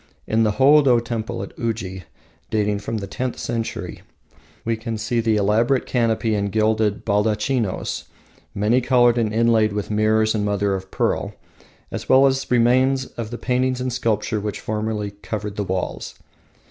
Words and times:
In 0.25 0.41
the 0.41 0.53
Hoodo 0.53 0.97
temple 0.99 1.43
at 1.43 1.55
Uji, 1.59 2.05
dating 2.49 2.79
from 2.79 2.97
the 2.97 3.05
tenth 3.05 3.37
century, 3.37 4.01
we 4.65 4.75
can 4.75 4.97
still 4.97 5.17
see 5.17 5.19
the 5.21 5.35
elaborate 5.35 5.85
canopy 5.85 6.33
and 6.33 6.51
gilded 6.51 7.05
baldachinos, 7.05 8.05
many 8.55 8.81
coloured 8.81 9.19
and 9.19 9.31
inlaid 9.31 9.73
with 9.73 9.91
mirrors 9.91 10.33
and 10.33 10.43
mother 10.43 10.73
of 10.73 10.89
pearl, 10.89 11.35
as 11.91 12.09
well 12.09 12.25
as 12.25 12.49
remains 12.49 13.05
of 13.15 13.29
the 13.29 13.37
paintings 13.37 13.79
and 13.79 13.93
sculpture 13.93 14.39
which 14.39 14.59
formerly 14.59 15.11
covered 15.11 15.55
the 15.55 15.63
walls. 15.63 16.15